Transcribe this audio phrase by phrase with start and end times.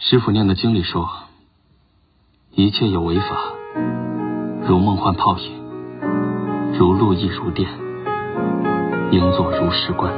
[0.00, 1.08] 师父念的经里说，
[2.54, 3.26] 一切有为法，
[4.66, 5.60] 如梦幻泡影，
[6.78, 7.68] 如露亦如电，
[9.10, 10.12] 应作如是观。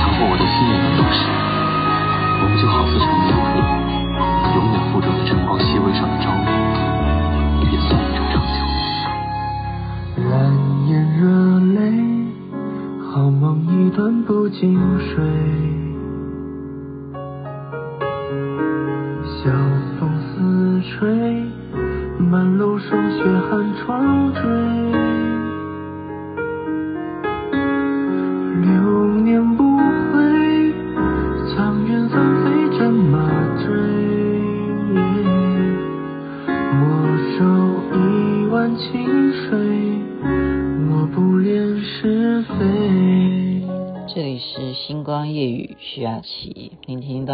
[0.00, 1.28] 倘或我的心也能如是，
[2.40, 3.52] 我们就好似成了一颗
[4.56, 6.48] 永远附着在晨光熹微上的朝露，
[7.70, 8.58] 也算一种成就。
[10.30, 10.32] 蓝
[10.88, 10.90] 眼
[11.20, 11.28] 热
[11.78, 11.84] 泪，
[13.12, 15.69] 好梦一段不经睡。
[19.70, 21.08] 晓风似吹，
[22.18, 24.42] 满楼霜雪寒窗坠。
[28.62, 28.70] 流
[29.20, 30.74] 年不回，
[31.54, 33.14] 仓原翻飞战马
[33.58, 33.64] 追。
[36.74, 36.82] 莫
[37.38, 37.38] 守
[37.94, 37.96] 一
[38.50, 39.48] 湾清水，
[40.90, 43.62] 我不恋是非。
[44.12, 46.59] 这里是星光夜雨徐雅琪，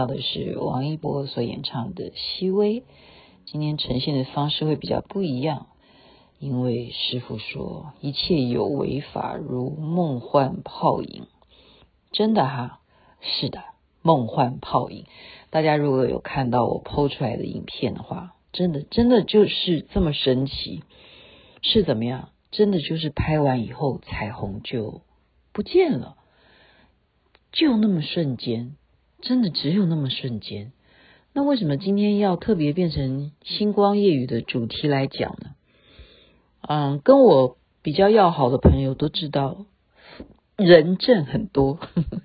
[0.06, 2.80] 的是王一博所演唱的《熹微》。
[3.44, 5.68] 今天呈现的方式会比较不一样，
[6.38, 11.26] 因为师傅说一切有为法如梦幻泡影，
[12.10, 12.80] 真的哈，
[13.20, 13.62] 是的，
[14.02, 15.06] 梦幻泡影。
[15.50, 20.82] 大家如果有看到我 PO 出来的影片的话，真的真的就是这么神奇，
[21.62, 22.30] 是怎么样？
[22.50, 25.02] 真的就是拍完以后彩虹就
[25.52, 26.16] 不见了。
[27.52, 28.76] 就那么瞬间，
[29.20, 30.72] 真的只有那么瞬间。
[31.32, 35.50] 那为什么今天要特别变成星光夜雨的主题来讲呢？
[36.68, 39.66] 嗯，跟我比较要好的朋友都知道，
[40.56, 42.22] 人证很多，呵呵，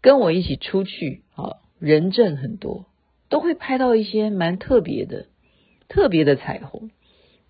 [0.00, 2.86] 跟我一起出去啊，人证很多，
[3.28, 5.26] 都会拍到一些蛮特别的、
[5.88, 6.90] 特别的彩虹。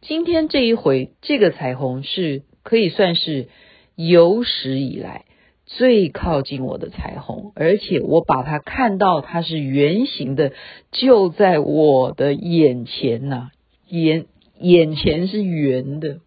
[0.01, 3.49] 今天这一回，这个彩虹是可以算是
[3.97, 5.25] 有史以来。
[5.71, 10.55] 最靠近我的彩虹，而且我把它看到它是圆形的，
[10.91, 13.51] 就在我的眼前呐、
[13.87, 14.25] 眼
[14.59, 16.21] 眼前是圆的，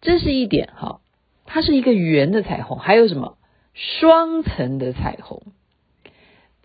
[0.00, 1.00] 这是一点哈，
[1.46, 3.38] 它是一个圆的彩虹，还有什么
[3.74, 5.42] 双层的彩虹？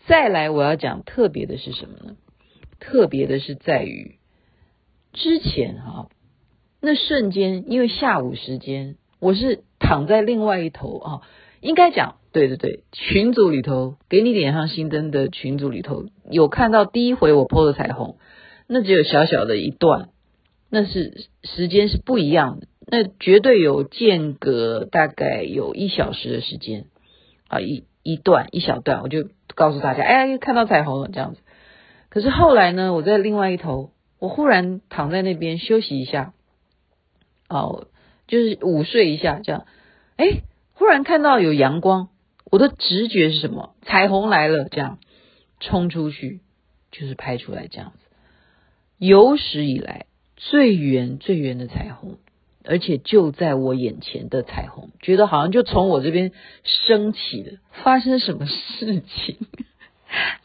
[0.07, 2.15] 再来我要讲特别的是什么呢？
[2.79, 4.15] 特别的是在于
[5.13, 6.09] 之前哈，
[6.81, 8.95] 那瞬间因为下午时间。
[9.21, 11.21] 我是躺在另外一头啊，
[11.61, 18.17] 应该讲对对对，群组里头给你点上新灯的群组里头有看到第一回我 PO 的彩虹，
[18.67, 20.09] 那只有小小的一段，
[20.69, 26.85] 那是时间是不一样的，那绝对有间隔大概有一小时的时间
[27.47, 31.39] 啊，一一段一小段，我就告诉大家，哎，看到彩虹了这样子。
[32.09, 36.33] 可是后来呢，我在另外一头，我忽然躺在那边休息一下，
[37.49, 37.87] 哦。
[38.27, 39.65] 就是午睡一下，这样，
[40.17, 40.41] 哎，
[40.73, 42.09] 忽然看到有阳光，
[42.51, 43.75] 我的直觉是什么？
[43.83, 44.97] 彩虹来了，这样
[45.59, 46.41] 冲出去，
[46.91, 47.99] 就是拍出来这样子，
[48.97, 52.17] 有史以来最圆最圆的彩虹，
[52.63, 56.31] 而且就在我眼前的彩虹，觉得好像就从我这边
[56.63, 59.37] 升起的，发生什么事情？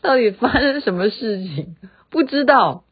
[0.03, 1.77] 到底发生什么事情？
[2.11, 2.85] 不知道，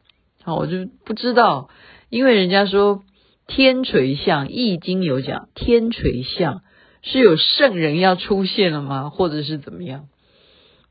[0.42, 1.68] 好，我就不知道，
[2.08, 3.02] 因为人家说。
[3.48, 6.62] 天垂象，易经有讲，天垂象
[7.00, 9.08] 是有圣人要出现了吗？
[9.08, 10.08] 或者是怎么样？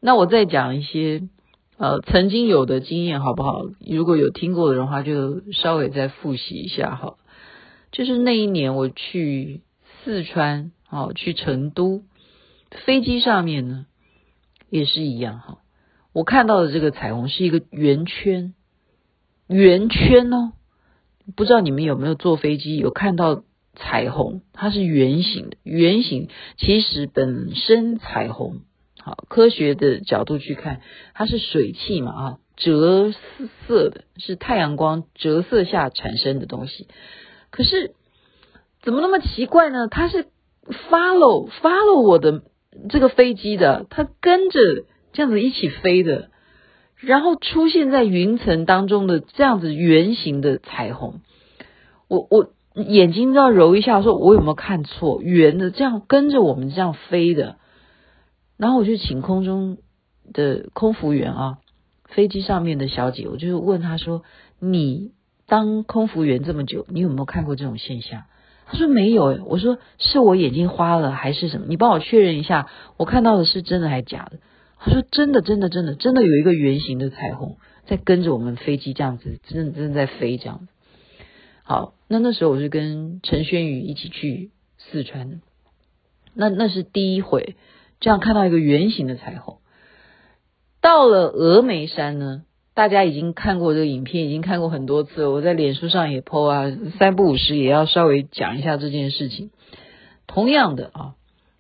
[0.01, 1.22] 那我再讲一些
[1.78, 3.62] 呃曾经有的经验好不好？
[3.88, 7.18] 如果有听过的人话，就稍微再复习一下哈。
[7.91, 9.62] 就是那一年我去
[10.03, 12.03] 四川，好去成都，
[12.85, 13.85] 飞机上面呢
[14.72, 15.59] 也是一样哈。
[16.12, 18.56] 我看到的这个彩虹是一个圆圈，
[19.47, 20.53] 圆圈哦。
[21.36, 23.44] 不知道你们有没有坐飞机有看到
[23.76, 24.42] 彩虹？
[24.54, 28.62] 它是圆形的，圆形其实本身彩虹，
[29.00, 30.82] 好科学的角度去看，
[31.14, 33.12] 它是水汽嘛啊，折
[33.68, 36.88] 色的，是太阳光折射下产生的东西。
[37.52, 37.94] 可是
[38.82, 39.88] 怎么那么奇怪呢？
[39.90, 40.26] 它是
[40.90, 42.44] follow follow 我的
[42.90, 44.60] 这个飞机的，它跟着
[45.14, 46.30] 这样子一起飞的。
[47.00, 51.22] 然后出现在云层当中的这样子圆形的彩虹，
[52.08, 55.22] 我我眼睛都要揉一下，说我有没有看错？
[55.22, 57.58] 圆的这样跟着我们这样飞的，
[58.58, 59.78] 然后我就请空中
[60.34, 61.58] 的空服员啊，
[62.06, 64.24] 飞机上面的小姐，我就问她说
[64.60, 65.12] ：“你
[65.46, 68.24] 当空服员这么久，你有没有看过这种现象？”
[68.66, 71.68] 她说：“没有。”，我说：“是我眼睛花了还是什么？
[71.70, 72.68] 你帮我确认一下，
[72.98, 74.40] 我看到的是真的还是假的？”
[74.79, 77.57] 他说：“真的，真的，真的，真的有一个圆形的彩虹
[77.88, 80.68] 在跟着我们飞机这样子，真的真的在飞这样。”
[81.63, 85.38] 好，那那时候我是跟陈轩宇一起去四川的，
[86.33, 87.56] 那那是第一回
[88.00, 89.57] 这样看到一个圆形的彩虹。
[90.79, 92.44] 到了峨眉山呢，
[92.74, 95.31] 大家已经看过这个影片，已经看过很多次了。
[95.31, 99.50] 我在脸书上也 po 啊，三不五时也要稍微讲一下这件事情。
[100.27, 101.15] 同样的啊，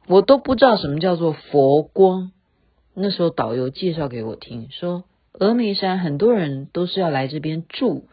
[0.07, 2.31] 我都不知道什么叫做佛光。
[2.99, 8.07] 那时候导游介绍给我听，说峨眉山很多人都是要来这边住，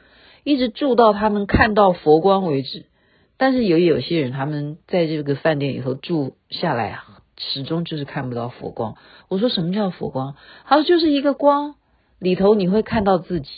[0.45, 2.85] 一直住到他们看到佛光为止。
[3.39, 8.97] 但是有有些人，他们在这个饭店里头住下来啊，始终就是看不到佛光。
[9.29, 10.37] 我说什么叫佛光？
[10.67, 11.77] 他说就是一个光，
[12.19, 13.49] 里头你会看到自己。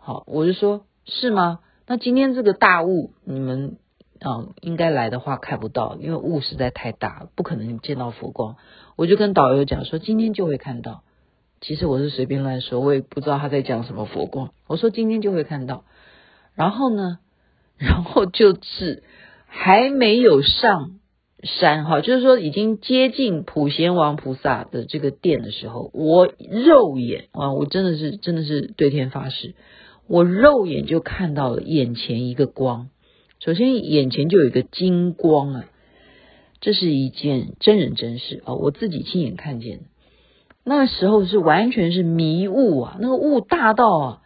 [0.00, 1.60] 好，我就说是吗？
[1.86, 3.76] 那今天这个大雾，你们、
[4.26, 8.56] 嗯、应该来的话看不到，因为雾实在太大，不可能见到佛光。
[8.96, 11.02] 我就跟导游讲说，今天就会看到。
[11.60, 14.50] 其实我是随便乱说，我也不知道他在讲什么佛光。
[14.66, 15.84] 我说今天就会看到。
[16.54, 17.18] 然后呢？
[17.76, 19.02] 然后就是
[19.46, 21.00] 还没有上
[21.42, 29.54] 山哈，就是说已经接近普贤王菩萨的这个殿的时候，我肉眼啊，我真的是真的是对天发誓，
[30.06, 32.88] 我肉眼就看到了眼前一个光。
[33.44, 35.64] 首先眼前就有一个金光啊，
[36.62, 39.84] 这是一件真人真事啊，我自己亲眼看见的。
[40.64, 44.20] 那时候是完全是迷雾啊，那个雾大到啊。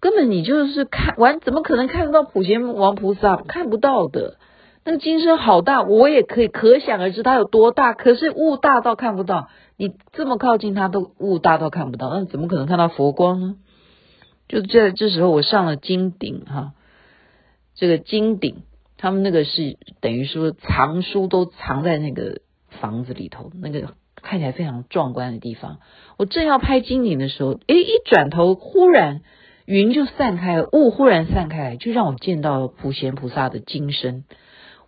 [0.00, 3.36] 根本你就是看完，怎么可能看得到普贤王菩萨？
[3.36, 4.38] 看不到的。
[4.82, 7.92] 那个金身好大，我也可以可想而知它有多大。
[7.92, 13.56] 可是雾大到看不到，你这么靠近它都雾大到看不到，那怎么可能看到佛光呢？
[14.48, 16.72] 就在这时候，我上了金顶哈，
[17.74, 18.62] 这个金顶，
[18.96, 25.78] 他们那个是等于说藏书都藏在那个房子里头，那个看起来非常壮观的地方。
[26.16, 29.22] 我正要拍金顶的时候，诶，一转头，忽然。
[29.66, 34.24] 云就散开了，雾忽然散开来，就让我见到了普贤菩萨的金身。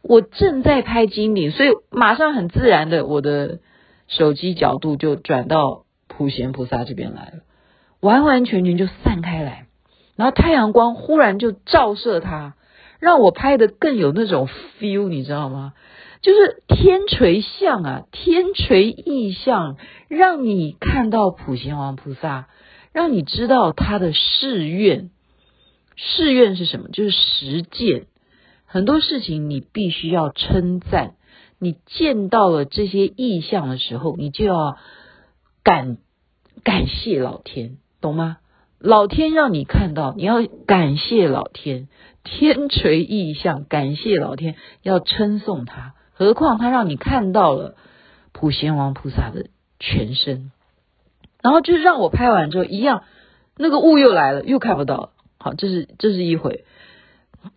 [0.03, 3.61] 我正在拍金顶，所以马上很自然的，我的
[4.07, 7.33] 手机角度就转到普贤菩萨这边来了，
[8.01, 9.65] 完完全全就散开来，
[10.15, 12.55] 然后太阳光忽然就照射它，
[13.01, 14.49] 让我拍的更有那种
[14.81, 15.75] feel，你知道吗？
[16.23, 19.77] 就是天垂象啊，天垂意象，
[20.09, 22.49] 让你看到普贤王菩萨。
[22.93, 25.11] 让你知道他的誓愿，
[25.97, 26.89] 誓愿是什么？
[26.89, 28.07] 就是实践。
[28.65, 31.15] 很多事情你必须要称赞。
[31.59, 34.79] 你见到了这些意象的时候，你就要
[35.63, 35.99] 感
[36.65, 38.39] 感谢老天，懂吗？
[38.79, 41.89] 老天让你看到，你要感谢老天。
[42.27, 45.95] 天垂异象，感谢老天，要称颂他。
[46.13, 47.77] 何况他让你看到了
[48.33, 49.47] 普贤王菩萨的
[49.79, 50.51] 全身。
[51.41, 53.05] 然后就是让我拍完之后一样，
[53.57, 55.11] 那个雾又来了，又看不到了。
[55.39, 56.65] 好，这是这是一回。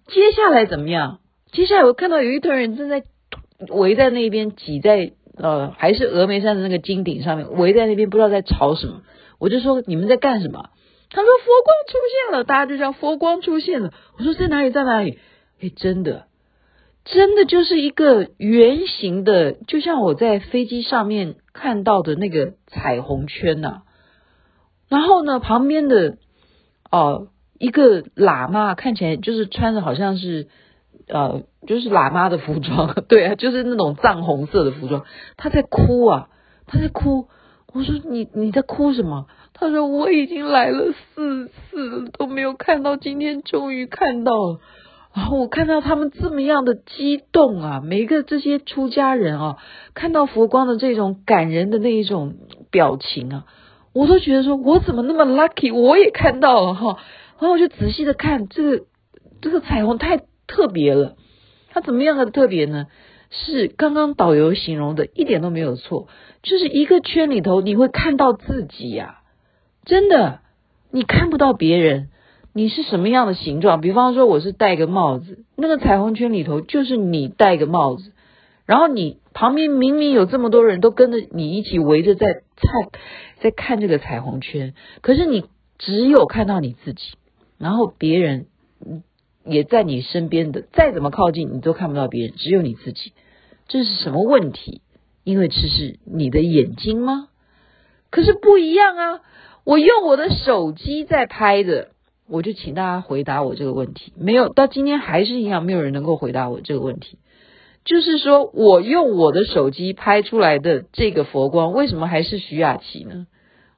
[0.07, 1.19] 接下来怎么样？
[1.51, 3.03] 接下来我看到有一堆人正在
[3.69, 9.01] 围在那边，挤在呃还是峨眉山的那个金顶上面，围在那边不知道在吵什么。
[9.39, 10.69] 我就说，你们在干什么？
[11.09, 11.97] 他说佛光出
[12.31, 13.93] 现了，大家就叫佛光出现了。
[14.17, 14.71] 我说在哪里？
[14.71, 15.19] 在哪里？
[15.61, 16.25] 哎，真的，
[17.05, 21.35] 真的就是一个圆形的，就像我在飞机上面。
[21.51, 23.81] 看到的那个彩虹圈呐、
[24.87, 26.15] 然后呢，旁边的
[26.89, 27.27] 哦
[27.57, 30.47] 一个喇嘛看起来就是穿着好像是
[31.09, 35.03] 呃就是喇嘛的服装， 对啊，就是那种藏红色的服装，
[35.35, 36.29] 他在哭啊，
[36.65, 37.27] 他在哭。
[37.73, 39.27] 我说你你在哭什么？
[39.59, 44.59] 他说我已经来了四次都没有看到，今天终于看到了。
[45.13, 49.57] 然后我看到他们这么样的激动啊，每一个这些出家人啊，
[49.93, 52.35] 看到佛光的这种感人的那一种
[52.71, 53.45] 表情啊，
[53.91, 56.97] 我都觉得说，我怎么那么 lucky，我也看到了哈。
[57.39, 58.85] 然后我就仔细的看这个
[59.41, 61.15] 这个彩虹太特别了，
[61.69, 62.87] 它怎么样的特别呢？
[63.31, 66.07] 是刚刚导游形容的一点都没有错，
[66.43, 69.18] 就是一个圈里头你会看到自己呀，
[69.85, 70.39] 真的，
[70.91, 72.09] 你看不到别人。
[72.51, 73.79] 你是什么样的形状？
[73.79, 78.11] 比方说，我是戴个帽子，那个彩虹圈里头就是你戴个帽子，
[78.65, 82.89] 然后你旁边明明有这么多人都跟着你一起围着在看，
[83.39, 85.45] 在看这个彩虹圈，可是你
[85.77, 87.13] 只有看到你自己，
[87.59, 88.47] 然后别人
[89.45, 93.13] 也在你身边的，再怎么靠近你都看不到别人，只有你自己，
[93.67, 94.81] 这是什么问题？
[95.23, 97.27] 因为这是你的眼睛吗？
[98.09, 99.21] 可是不一样啊，
[99.63, 101.89] 我用我的手机在拍的。
[102.31, 107.17] 我就请大家回答我这个问题，没有到今天还是一样，没有人能够回答我这个问题。
[107.85, 113.25] 就是说我用我的手机拍出来的这个佛光，为什么还是徐雅琪呢？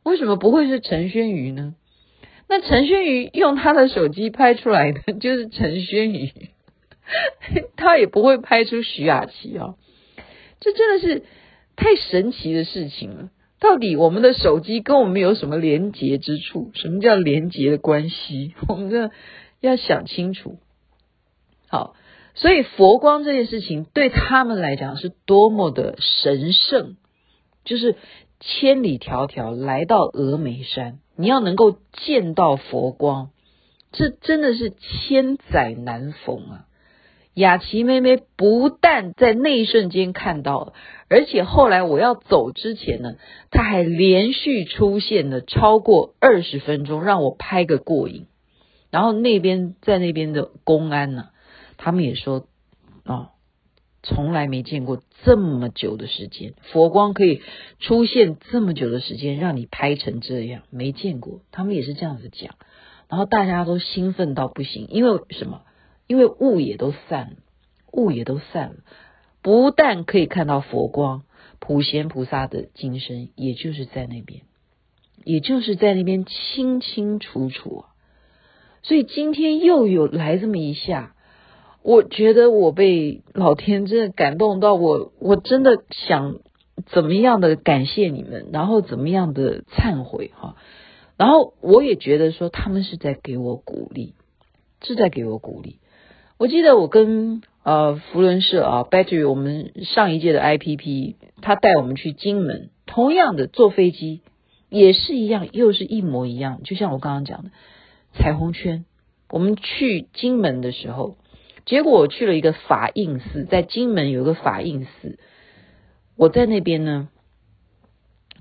[0.04, 1.76] 为什么不会是陈轩宇呢？
[2.50, 6.32] 那陈轩宇用他的手机拍出来的 就是陈轩宇，
[7.78, 9.76] 他也不会拍出徐雅琪哦，
[10.60, 11.24] 这真的是
[11.78, 13.30] 太神奇的事情了。
[13.62, 16.72] 到底我们的手机跟我们有什么连结之处？
[16.74, 18.56] 什么叫连结的关系？
[18.68, 19.12] 我们这
[19.62, 20.58] 要想清楚。
[21.70, 21.96] 好，
[22.34, 26.98] 所以佛光这件事情对他们来讲是多么的神圣，
[27.64, 27.96] 就是
[28.40, 33.30] 千里迢迢来到峨眉山，你要能够见到佛光，
[33.92, 36.66] 这真的是千载难逢啊！
[37.34, 40.74] 雅琪妹妹不但在那一瞬间看到了，
[41.10, 43.16] 而且后来我要走之前呢，
[43.52, 48.28] 她还连续出现了超过二十分钟，让我拍个过瘾。
[48.90, 51.30] 然后那边在那边的公安呢，
[51.78, 52.48] 他们也说
[53.06, 53.30] 哦，
[54.04, 57.42] 从来没见过这么久的时间，佛光可以
[57.80, 61.40] 出现这么久的时间，让你拍成这样，没见过。
[61.52, 62.56] 他们也是这样子讲，
[63.08, 65.62] 然后大家都兴奋到不行，因为什么？
[66.12, 67.38] 因为雾也都散了，
[67.94, 68.76] 雾也都散了，
[69.42, 71.24] 不但可以看到佛光，
[71.60, 74.42] 普贤菩萨的金身，也就是在那边，
[75.24, 77.86] 也就是在那边清清楚楚。
[78.84, 81.16] 所以今天又有来这么一下，
[81.82, 86.40] 我觉得我被老天真的感动到我，我真的想
[86.88, 90.58] 怎么样的感谢你们，然后怎么样的忏悔哈，
[91.16, 94.14] 然后我也觉得说他们是在给我鼓励，
[94.82, 95.78] 是在给我鼓励。
[96.42, 104.22] 我记得我跟呃福伦社啊，Battery 我们上一届的 IPP，他带我们去金门，同样的坐飞机
[104.68, 107.52] 也是一样，又是一模一样，就像我刚刚讲的
[108.16, 108.86] 彩虹圈。
[109.30, 111.16] 我们去金门的时候，
[111.68, 115.20] 结果我去了一个法印寺，在金门有一个法印寺，
[116.18, 117.10] 我在那边呢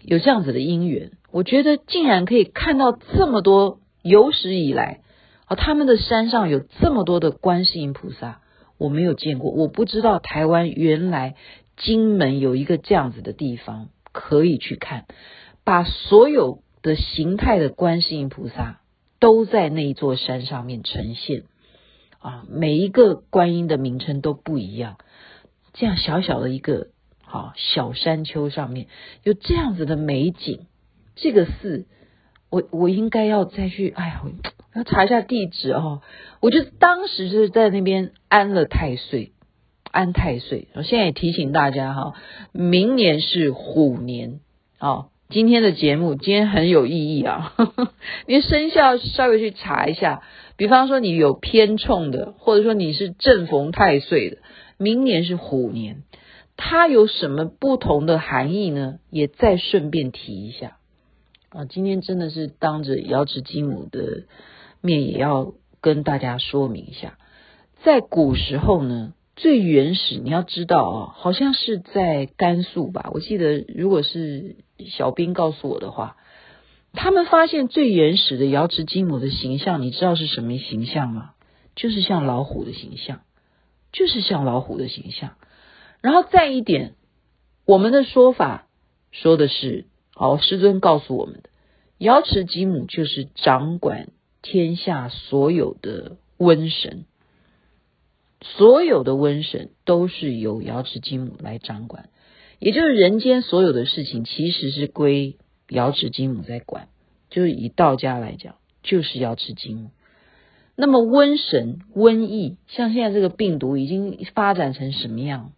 [0.00, 5.02] 有这样子的因缘，我觉得竟然可以看到这么多有史以来。
[5.50, 8.40] 而他们的山上有这么多的观世音菩萨，
[8.78, 9.50] 我没有见过。
[9.50, 11.34] 我不知道台湾原来
[11.76, 15.06] 金门有一个这样子的地方可以去看，
[15.64, 18.80] 把所有的形态的观世音菩萨
[19.18, 21.42] 都在那一座山上面呈现。
[22.20, 24.98] 啊，每一个观音的名称都不一样。
[25.72, 26.90] 这样小小的一个
[27.26, 28.86] 啊小山丘上面
[29.24, 30.66] 有这样子的美景，
[31.16, 31.86] 这个寺，
[32.50, 33.90] 我我应该要再去。
[33.96, 34.22] 哎呀。
[34.72, 36.00] 要查一下地址哦，
[36.40, 39.32] 我就当时就是在那边安了太岁，
[39.90, 40.68] 安太岁。
[40.74, 42.14] 我现在也提醒大家哈，
[42.52, 44.38] 明年是虎年
[44.78, 45.08] 哦。
[45.28, 47.92] 今天的节目今天很有意义啊，呵呵，
[48.28, 50.22] 你生肖稍微去查一下，
[50.56, 54.36] 比方说你有偏冲的，或者说你是正逢太岁的，
[54.78, 56.04] 明年是虎年，
[56.56, 59.00] 它有什么不同的含义呢？
[59.10, 60.76] 也再顺便提一下
[61.50, 61.66] 啊。
[61.66, 64.24] 今天真的是当着瑶池金母的。
[64.82, 65.52] 面也要
[65.82, 67.18] 跟大家说明一下，
[67.82, 73.10] 在古时候呢，最原始你要知道啊，好像是在甘肃吧？
[73.12, 74.56] 我记得，如果是
[74.88, 76.16] 小兵告诉我的话，
[76.94, 81.32] 他们发现最原始的瑶池金母的形象，你知道是什么形象吗？
[81.76, 83.20] 就是像老虎的形象，
[83.92, 85.32] 就是像老虎的形象。
[86.00, 86.94] 然后再一点，
[87.66, 88.66] 我们的说法
[89.12, 89.84] 说的是，
[90.20, 91.48] 好，师尊告诉我们的，
[91.96, 94.08] 瑶池金母就是掌管。
[94.42, 97.06] 天下所有的瘟神，
[98.42, 102.10] 所有的瘟神都是由瑶池金母来掌管，
[102.58, 105.38] 也就是人间所有的事情其实是归
[105.70, 106.88] 瑶池金母在管。
[107.30, 109.90] 就是以道家来讲，就是瑶池金母。
[110.76, 115.52] 那么瘟神、瘟疫，像现在这个病毒已经发展成什么样？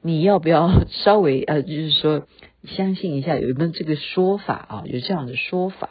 [0.00, 2.26] 你要不要稍微呃，就是说
[2.66, 4.82] 相信一下有没有这个说法啊？
[4.86, 5.90] 有这样的说法。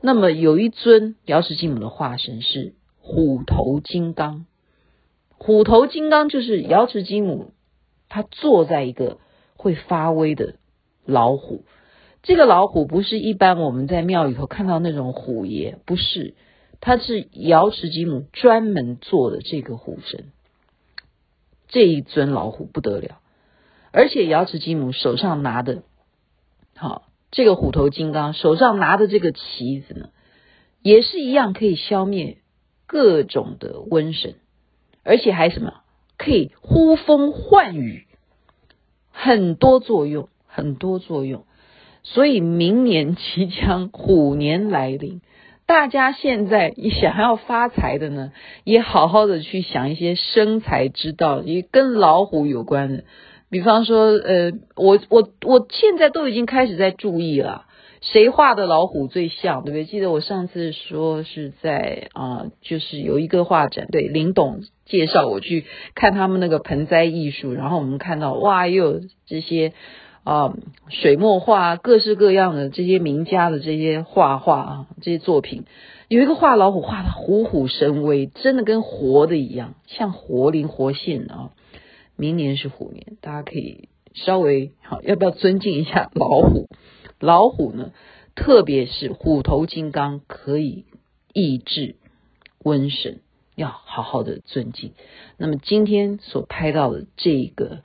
[0.00, 4.46] 那么有一尊瑶池金母的化身是虎头金刚，
[5.30, 7.52] 虎头金刚就是瑶池金母，
[8.08, 9.18] 她坐在一个
[9.56, 10.54] 会发威的
[11.04, 11.64] 老虎。
[12.22, 16.34] 这个老虎不是一般我们在庙里头看到那种虎爷，不是，
[16.80, 20.26] 它是瑶池金母专门做的这个虎神。
[21.68, 23.20] 这一尊老虎不得了，
[23.92, 25.82] 而且瑶池金母手上拿的，
[26.76, 27.04] 好。
[27.30, 30.08] 这个虎头金刚手上拿的这个旗子呢，
[30.80, 32.38] 也是一样可以消灭
[32.86, 34.36] 各种的瘟神，
[35.04, 35.74] 而且还什么
[36.16, 38.06] 可以呼风唤雨，
[39.10, 41.44] 很多作用，很多作用。
[42.02, 45.20] 所以明年即将虎年来临，
[45.66, 48.32] 大家现在想要发财的呢，
[48.64, 53.04] 也好好的去想一些生财之道，也跟老虎有关的。
[53.50, 57.64] 比方说，呃，我我我现在都已经开始在注意了，
[58.02, 59.84] 谁画的老虎最像，对不对？
[59.86, 65.64] 记得我上次说是在啊、就是有一个画展，对，林董介绍我去
[65.94, 69.72] 看他们那个盆栽艺术，然后我们看到哇，又有这些
[70.24, 70.54] 啊
[70.90, 75.64] 水墨画，各式各样的这些名家的这些画画啊，这些作品，
[76.08, 81.50] 有一个画老虎画的虎虎生威，真的跟活的一样，像活灵活现的啊。
[82.18, 86.68] 明年是虎年，大家可以稍微好，要不要尊敬一下老虎？
[87.20, 87.92] 老虎呢，
[88.34, 90.84] 特别是虎头金刚，可以
[91.32, 91.94] 抑制
[92.62, 93.20] 瘟神，
[93.54, 94.92] 要好好的尊敬。
[95.36, 97.82] 那么今天所拍到的这个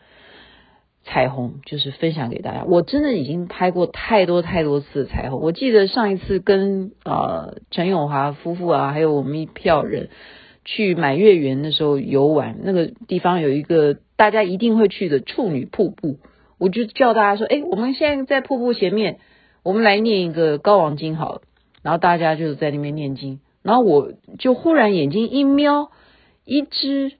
[1.03, 2.63] 彩虹，就是分享给大家。
[2.63, 5.41] 我真的已经拍过太多太多次彩虹。
[5.41, 10.09] 我记得上一次跟呃陈永华夫妇啊，还有我们一票人
[10.65, 13.97] 去满月园的时候游玩，那个地方有一个。
[14.15, 16.17] 大家一定会去的处女瀑布，
[16.57, 19.17] 我就叫大家说：“哎，我们现在在瀑布前面，
[19.63, 21.41] 我们来念一个高王经好了。”
[21.81, 25.89] 然后大家就在那边念经，然后我就忽然眼睛一瞄，
[26.45, 27.13] 一只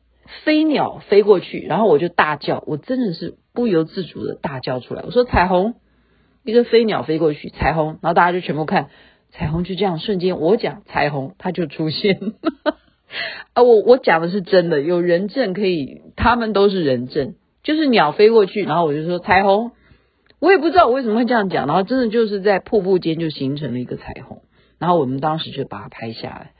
[0.46, 5.74] 飞鸟飞过去，然后我就大叫，我真的是不由自主的大叫出来，我说：“彩虹！”
[6.46, 8.90] 一个飞鸟飞过去，彩虹，然后大家就全部看
[9.32, 12.34] 彩虹，就这样瞬间，我讲彩虹，它就出现。
[13.54, 19.72] 啊，我我讲的是真的，有人证可以，他们都是人证，就是鸟飞过去，然后我就说彩虹，
[20.40, 24.42] 我也不知道我为什么会这样讲，然后真的就是在瀑布间就形成了一个彩虹，
[24.80, 26.52] 然后我们当时就把它拍下来，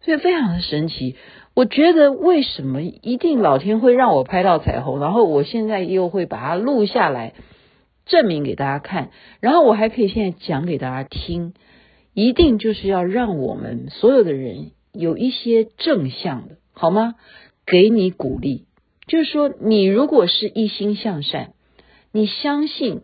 [0.00, 1.16] 所以非常的神奇。
[1.54, 7.32] 我觉得为什么一定老天会让我拍到彩虹，然后我现在又会把它录下来，
[8.04, 11.54] 证明给大家看，然后我还可以现在讲给大家听，
[12.12, 14.72] 一定就是要让我们所有的人。
[14.98, 17.14] 有一些正向的，好吗？
[17.66, 18.64] 给你鼓励，
[19.06, 21.52] 就是说，你如果是一心向善，
[22.12, 23.00] 你相信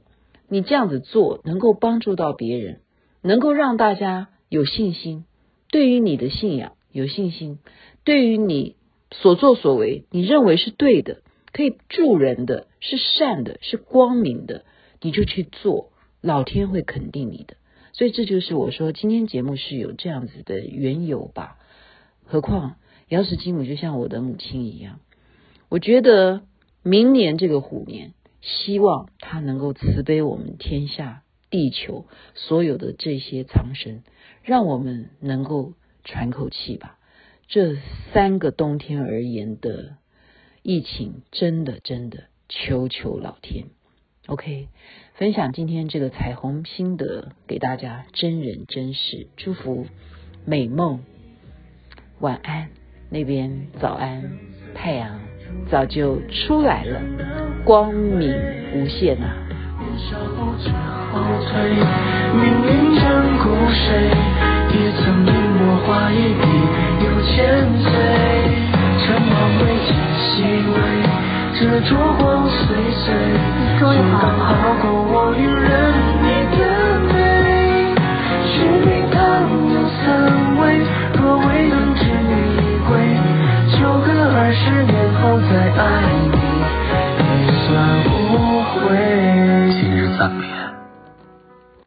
[0.48, 2.80] 你这样子做能够帮助到别人，
[3.22, 5.24] 能够让大家有信心，
[5.70, 7.58] 对于你的信仰有信心，
[8.04, 8.76] 对于你
[9.10, 11.22] 所作所为，你认为是对的，
[11.52, 14.64] 可以助人的，是善的，是光明的，
[15.00, 17.56] 你就去做，老天会肯定你的。
[17.92, 21.56] 所以这就是我说今天节目是有这样子的缘由吧。
[22.32, 22.76] 何况
[23.08, 25.00] 瑶池金母就像我的母亲一样，
[25.68, 26.40] 我觉得
[26.82, 34.02] 明年这个虎年，希望他能够慈悲我们天下地球所有的这些苍生，
[34.42, 36.98] 让我们能够喘口气吧。
[37.48, 37.76] 这
[38.14, 39.98] 三个冬天而言的
[40.62, 43.66] 疫情，真的真的求求老天。
[44.26, 44.68] OK，
[45.16, 49.84] 分享今天这个彩虹心得给大家，真人真事，祝福
[50.46, 51.04] 美梦。
[52.22, 52.68] 晚安，
[53.10, 54.22] 那边早安，
[54.76, 55.10] 太阳
[55.68, 57.00] 早就出来了，
[57.64, 58.32] 光明
[58.76, 59.34] 无限啊！
[62.32, 63.02] 命运眷
[63.42, 64.06] 顾谁，
[64.70, 66.46] 也曾因我画一笔
[67.02, 67.34] 又千
[67.82, 67.90] 岁，
[69.02, 70.78] 尘网未解细微，
[71.58, 71.58] 这
[71.88, 71.90] 烛
[72.22, 72.62] 光岁
[73.02, 73.10] 岁，
[73.80, 73.82] 就
[74.22, 74.46] 刚好
[74.80, 76.21] 够我与人